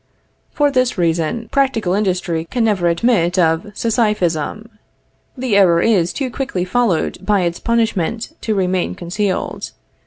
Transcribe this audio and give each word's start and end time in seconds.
For 0.51 0.71
this 0.71 0.97
reason, 0.97 1.47
practical 1.51 1.93
industry 1.93 2.47
never 2.55 2.85
can 2.87 2.91
admit 2.91 3.37
of 3.37 3.67
Sisyphism. 3.75 4.65
The 5.37 5.55
error 5.55 5.79
is 5.79 6.11
too 6.11 6.31
quickly 6.31 6.65
followed 6.65 7.23
by 7.23 7.41
its 7.41 7.59
punishment 7.59 8.31
to 8.41 8.55
remain 8.55 8.95
concealed. 8.95 9.69